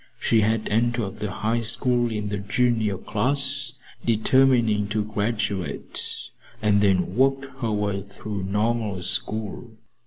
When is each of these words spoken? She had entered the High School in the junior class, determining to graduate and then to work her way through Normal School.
She 0.19 0.41
had 0.41 0.67
entered 0.69 1.19
the 1.19 1.29
High 1.29 1.61
School 1.61 2.11
in 2.11 2.29
the 2.29 2.39
junior 2.39 2.97
class, 2.97 3.73
determining 4.03 4.87
to 4.87 5.03
graduate 5.05 6.01
and 6.59 6.81
then 6.81 6.97
to 6.97 7.03
work 7.03 7.59
her 7.59 7.71
way 7.71 8.01
through 8.01 8.45
Normal 8.45 9.03
School. 9.03 9.77